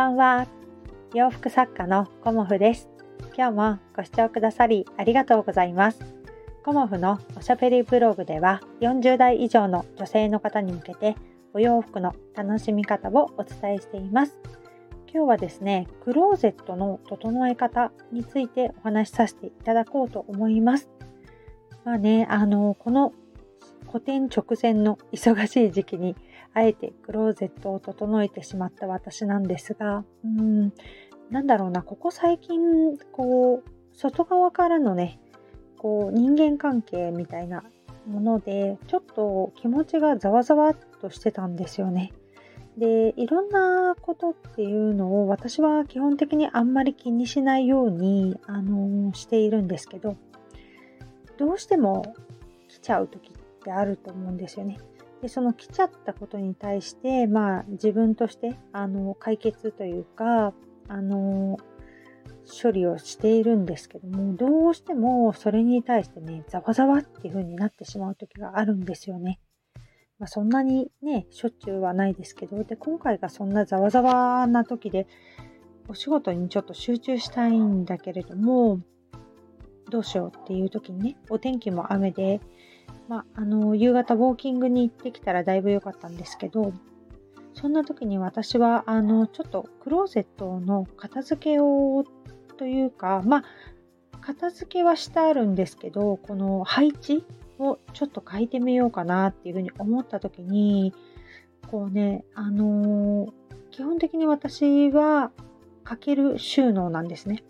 [0.00, 0.46] ばんは。
[1.12, 2.88] 洋服作家のコモフです。
[3.36, 6.00] 今日もご視聴くださりありがとうございます。
[6.64, 11.16] コモフのおしゃべりブログでは40代以上の女性の方に向けて
[11.52, 14.38] お洋服の楽しみ方をお伝えしています。
[15.12, 20.88] 今日はですね、クローゼットの整え方についてお話しさせていただこうと思います。
[21.84, 23.12] まあね、あの、この
[23.86, 26.16] 個展直前の忙しい時期に
[26.54, 30.72] あえてクローゼットを整えてしまった私なんですが、うん、
[31.30, 35.20] なんだろうな、ここ最近、こう、外側からのね、
[35.78, 37.62] こう、人間関係みたいな
[38.06, 42.12] もので、ちょっと気持ちがざわざわっとしてたんですよね。
[42.76, 50.16] で、いろんなことっていうのを私は基本的にあんまり気にしないように、あのしているんですけど、
[51.36, 52.14] どうしても
[52.68, 53.32] 来ちゃう時っ
[53.62, 54.78] てあると思うんですよね。
[55.22, 60.54] でその来ちゃったことに対して、まあ、自分としてあの解決というか
[60.88, 61.58] あの
[62.62, 69.40] 処理をしているんですけどもどうしてもそれに対してねざわざわっていう風になってしまう時があるんですよね。
[70.18, 75.06] まあ、そんなにねしょっちゅうはないですけどで今回がそんなざわざわな時で
[75.88, 78.80] お仕事にちょっと集中したいんだけれども
[79.90, 82.40] どうしようっていう時にねお天気も雨で
[83.08, 86.72] まあ、あの、夕方ウォーキングに行ってきたらだいぶ良かったんですけど、
[87.54, 92.04] そんな時に私は、あの、ちょっとクローゼットの片付けを、
[92.56, 93.44] というか、まあ、
[94.20, 97.24] 片付けはしてあるんですけど、この配置
[97.58, 100.94] をちょっと変えてみようかなっていうふうに思った時に、
[101.70, 103.32] こうね、あのー、
[103.70, 105.30] 基本的に私は
[105.84, 107.42] かける収納なんですね。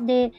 [0.00, 0.32] で、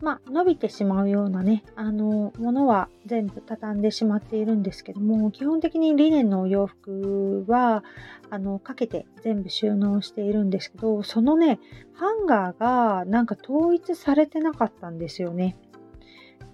[0.00, 7.84] まあ、伸びてしまうようなね、あの、ものは全部畳んでしまっているんですけども、基本的にリネンのお洋服は、
[8.30, 11.60] あの、かけて全部収納しているんですけど、そのね、
[11.92, 15.56] ハンガーがなんか統一されてなかったんですよね。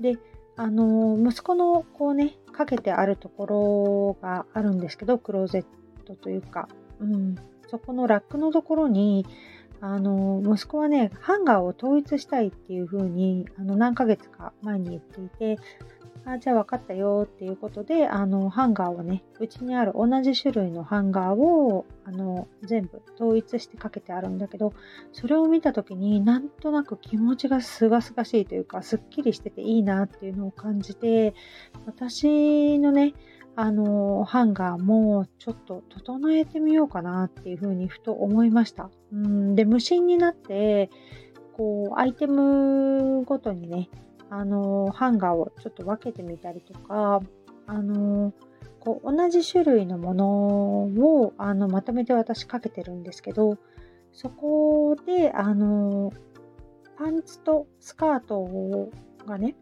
[0.01, 0.19] で、
[0.57, 5.65] あの、息子のこうね、かけてあるところがあるんですけど、クローゼッ
[6.05, 6.69] トというか、
[6.99, 7.37] うん、
[7.69, 9.25] そこのラックのところに、
[9.87, 15.59] あの、息子はね、ハンガーを統一したいっていう風に、あの、何ヶ月か前に言っていて、
[16.25, 24.73] あ、じゃあ分かったよっていうことで、あの、ハンガーをね、うちにある同じ種類のハンガーを、あの、全部統一してかけてあるんだけど、
[25.13, 31.33] それを見た時になんとなく気持ちがすがすがしいというか、すっきりしてていいなっていうのを感じて、
[31.87, 33.15] 私のね、
[33.59, 38.91] あの、ハンガーもちょっと整えてみようかなっていうふうにふと思いました。
[39.13, 40.91] うん、で、無心になって、
[41.55, 43.89] こう、アイテムごとにね、
[44.29, 47.21] あの、ハンガーをちょっと分けてみたりとか、
[47.67, 48.35] あの、
[48.81, 50.27] こう、同じ種類のもの
[51.23, 53.57] を、あの、まとめて私かけてるんですけど、
[54.13, 56.13] そこで、あの、
[56.99, 58.91] パンツとスカート
[59.27, 59.57] がね、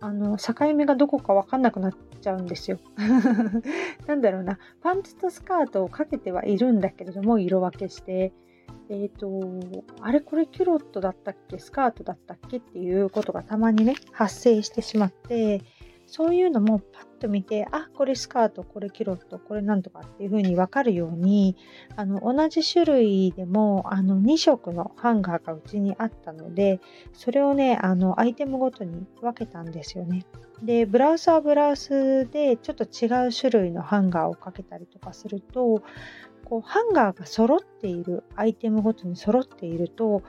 [0.00, 2.78] あの、境目がどこかわかんなくなって、ちゃうんですよ。
[4.06, 8.32] なんだろうな、パンツとスカートをかけてはいるんだけれども、色分けして、
[8.88, 11.58] えっ、ー、と、あれこれキュロットだったっけ？
[11.58, 12.58] スカートだったっけ？
[12.58, 15.62] っていうことがたまにね、発生してしまって、
[16.10, 21.56] そういうのもパッと見て、あ、これスカート、これキロット、これなんとかっていう風にわかるように、
[21.94, 26.80] あの、同じ種類でも、あの、2色のハンガーがうちにあったので、
[27.12, 30.26] それをね、あの、アイテムごとに分けたんですよね。
[30.64, 35.84] で、ブラウスはブラウスでちょっと違う種類のハンガーをかけたりとかすると、
[36.44, 40.24] こうハンガーが揃っている、アイテムごとに揃っていると、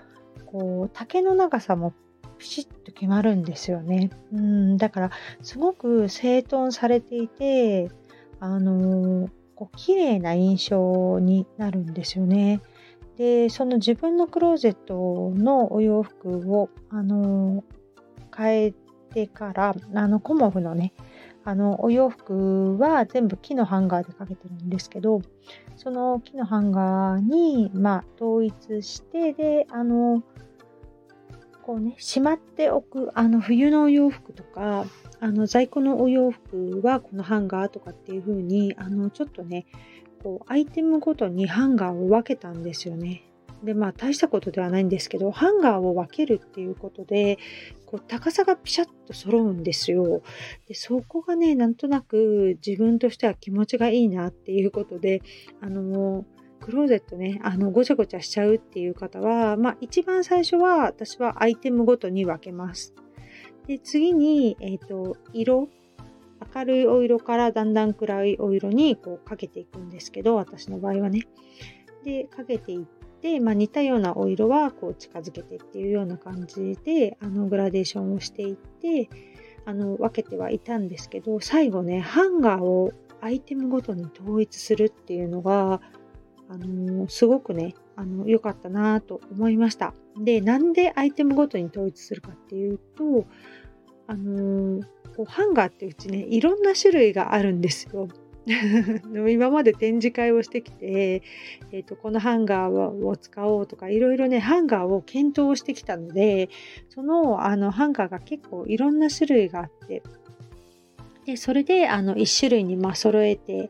[0.46, 1.96] こう丈の長さも
[2.38, 4.12] ピシッと決まるんですよね。
[4.34, 7.90] うん、だからすごく整頓されていて、
[8.40, 12.62] あのー、こう綺麗な印象になるんですよね。
[13.18, 17.64] で、その自分のクローゼットのお洋服を、あの、
[18.36, 18.74] 変え
[19.14, 20.94] てから、あの、コモフのね、
[21.44, 25.22] あの、お洋服は全部木のハンガーでかけてるんですけど、
[25.76, 30.24] その木のハンガーに、まあ、統一して、で、あの、
[31.64, 34.86] こうね、しまっておく、あの、冬のお洋服とか、
[35.20, 39.66] あの、在庫のお洋服はこのハンガーとかっていう風に、あの、ちょっとね、
[40.24, 43.24] こう、アイテムごとにハンガーを分けたんですよね。
[43.64, 47.38] で、まあ、大したことではないんですけど、ハンガーを分けるっていうことで、
[47.86, 50.24] こう、高さがピシャッと揃うんですよ。
[50.68, 55.22] で、そこがね、なんとなく自分としては気持ちがいいなっていうことで、
[55.62, 56.26] あの
[56.62, 62.94] クローゼットね、あの、ごちゃごちゃしちゃうっていう方は、まあ、一番最初は私はアイテムごとに分けます。
[63.68, 65.68] で、次に、えっ、ー、と、色、
[66.56, 71.28] 明るいお色からだんだん暗いお色にこうかけていくんですけど、私の場合はね。
[72.04, 72.86] でかけていっ
[73.22, 79.10] て、まあ、似たようなお色はこう近づけてっていうような感じであのグラデーションをしていって
[79.66, 82.92] あの分けてはいたんですけど最後ねハンガーを
[83.22, 85.82] アイテムごとに統一するっていうのが
[86.52, 89.94] あのすごくねあの良かったなと思いました。
[90.18, 93.26] でなんでアイテムごとに統一するかっていうと
[94.08, 94.82] あの
[95.16, 98.10] こうハンガーってうちねいろんな種類があるんですよ。
[99.30, 101.22] 今まで展示会をしてきて、
[101.72, 106.50] えーと、このハンガーを使おうとかいろいろねハンガーを検討してきたので
[106.90, 110.02] そのあのハンガーが結構いろんな種類があって
[111.28, 113.70] でそれであの1種類にま揃えて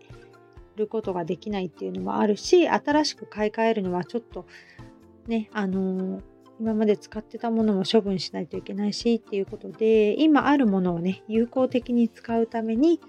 [0.81, 4.45] ることができないっていうのもあるし新しく買い替えるのはちょっと
[5.28, 6.22] ねあの
[6.60, 13.00] 今まで使ってたものも処分しないといけないしっていうことで今あるものをね有効的に使うために、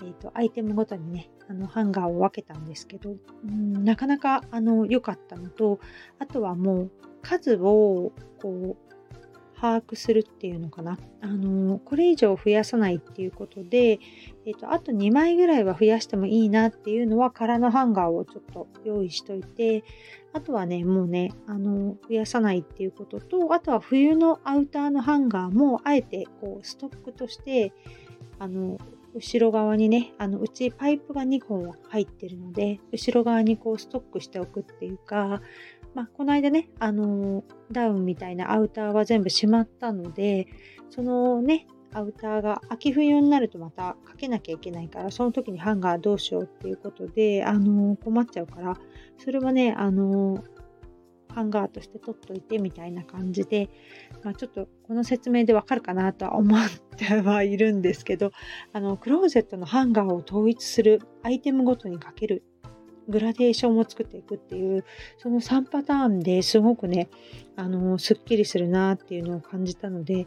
[0.00, 5.78] えーと、アイテムごとにねあのハンガーを分けたんですけどうんなかなかあの良かったのと
[6.18, 6.90] あとはもう
[7.20, 8.91] 数をこう
[9.62, 10.98] 把握するっていうのかな。
[11.20, 14.00] あのこれ以上増やさないっていうことで、
[14.44, 19.84] えーと、あと2枚ぐらいは増やしてもいいなっていうのは空のハンガーをちょっと用意しといて、
[20.32, 27.72] あとはね、もうね、あの増やさないっていうことと、あとは冬のアウターのハンガーもあえてこうストックとして、
[28.40, 28.78] あの
[29.14, 35.40] 後ろ側にね、あのうちパイプが2本入ってるので、後ろ側にこうストックしておくっていうか、
[35.94, 40.46] まあ、この間ね、あのダウンみたいなアウターは全部しまったので、
[40.90, 48.78] そのね、アウターが秋冬になるとまたかけなきゃいけないから、その時にハンガーどうしようっていうことで、あの困っちゃうから、
[49.18, 50.42] それはね、あの
[51.32, 53.70] ハンガーとして取っといてみたいな感じで、
[54.22, 58.32] まあ、ちょっとこの説明でわかるかなとは思ってはいるんですけど、
[58.72, 62.44] あのクローゼットのハンガーを統一するアイテムごとにかける
[63.08, 64.84] グラデーションを作っていくっていう
[65.18, 67.08] その3パターンですごくね
[67.56, 70.26] あのすっきりするなっていうのを感じたので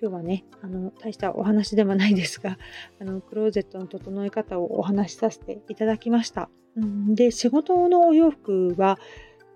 [0.00, 2.58] 今日はねあの大したお話ではないですが
[3.00, 6.48] あのクローゼットの整え方をお話しさせていただきました。
[6.76, 8.98] うん、で仕事のお洋服は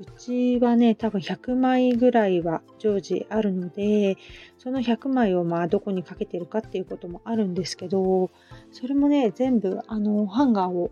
[0.01, 4.17] うちはね、多分100枚ぐらいは常時あるので、
[4.59, 8.31] その100枚をまあどこにかけてるかっていうこともあるんですけど、
[8.73, 10.91] それもね、全部あのハンガーを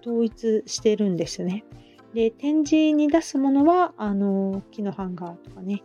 [0.00, 1.64] 統一してるんですね。
[2.16, 5.82] で展示に出すものはあの木のハンガーとかね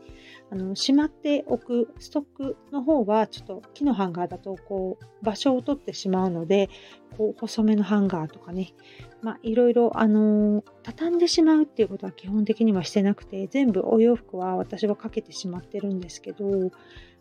[0.49, 6.69] あのしまっておくストックの方はちょっと木のハンガーだとこう場所を取ってしまうので
[7.17, 8.73] こう細めのハンガーとかね
[9.21, 16.71] まあいろいろあの畳んでしまうっていうことは基本的にはしてなくて全部お洋服は私はかけてしまってるんですけど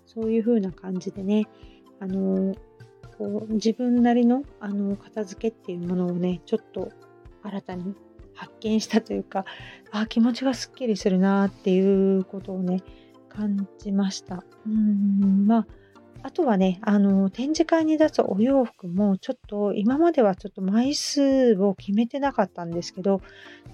[0.07, 1.47] そういう風な感じでね
[2.01, 2.55] あの
[3.19, 6.91] こう自分なりのあの片付けっていうものをねちょっと
[7.43, 7.95] 新たに
[8.35, 9.45] 発見したというか
[9.91, 12.83] あ気持ちがすっきりするなっていうことをね
[13.29, 14.43] 感じました。
[14.67, 15.67] うんまあ
[16.23, 23.23] あとはね、あの、展示会に出すお洋服も、ちょっと、今まではちょっと枚数を決めてなかったんですけど、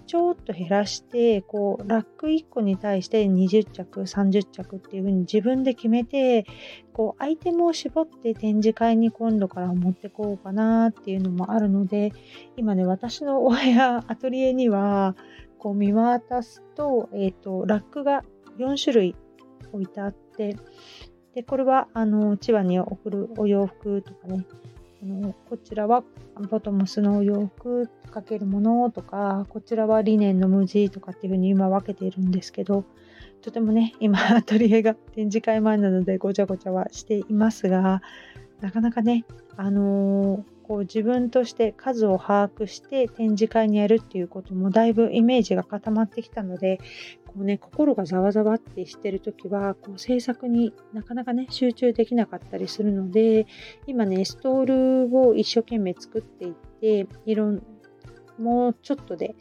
[0.06, 6.46] ちょっと減らして、こう、ラック1個に対して20着、30着っていう風に自分で決めて、
[6.92, 12.12] こう、アイテムを絞って展示会に今度から持ってこうかなっていうのもあるので、
[12.56, 15.16] 今ね、私のお部屋、アトリエには、
[15.58, 18.22] こう見渡すと、えっ、ー、と、ラックが
[18.58, 19.16] 4種類
[19.72, 20.56] 置いてあって、
[21.36, 24.46] で、これは、あの、千葉に送るお洋服とかね、
[25.02, 26.02] あのこちらは
[26.50, 32.84] ボトムスのお洋服かけるものとか、こちらはリネンの無地とかっていう風に今分けているんですけど、
[33.42, 38.00] とてもね、今、アトリエが展示会前なのでごちゃごちゃはしていますが、
[38.62, 39.26] なかなかね、
[39.58, 46.80] あのー、こう自分として数を把握して展示会にやるっていうこともだいぶイメージが固まってきたので
[47.40, 53.46] うね、心がざわざわってしてる時は、こう制作になかなかね、集中できなかったりするので、
[53.86, 57.62] 今ね、ストールを一生懸命作っていって、いろん、
[58.38, 59.34] もうちょっとで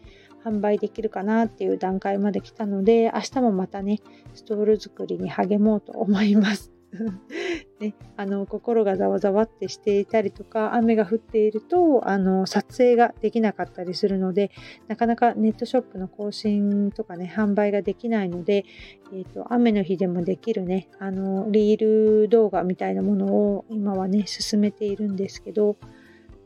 [0.44, 4.00] 販売できるかなっていう段階まで来たので、明日もまたね、
[4.34, 6.75] ストール作りに励もうと思います。
[7.80, 14.52] ね、あの心がざわざわってしていたりとか雨が降っているとあの撮影ができなかったりするので
[14.88, 18.66] なかなかネットショップの更新とかね販売ができないので、
[19.14, 25.78] えーと、雨の日でもできるねあのリール動画みたいなものを今はね進めているんですけど、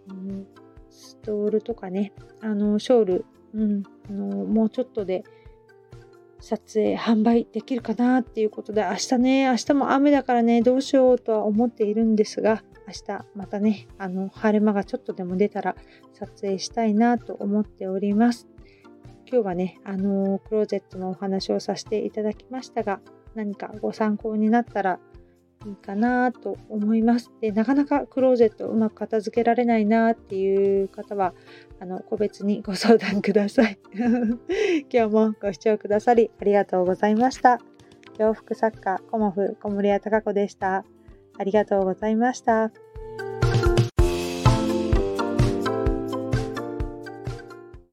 [0.09, 0.47] うん、
[0.89, 5.23] ストールとかねあのショール、うん、あのもうちょっとで
[6.39, 15.75] 撮影販売できるかなっていうことで明日ね明日も雨だからねどうしようとは思っているんですが明日またねあの晴れ間がちょっとでも出たら
[16.13, 18.47] 撮影したいなと思っております。
[19.31, 22.99] 今日はね、あのクローゼットのお話をさせていただきましたが、
[23.35, 24.99] 何かご参考になったら
[25.65, 27.31] いいかなと思います。
[27.41, 31.33] で、なかなかクローゼットうまく片付けられないなっていう方は、
[31.79, 33.77] あの、個別にご相談ください。
[34.91, 37.59] 今日もご視聴くださりありがとうございました。
[38.17, 40.85] 洋服作家、コモフ小森屋隆子でした。
[41.37, 42.71] ありがとうございました。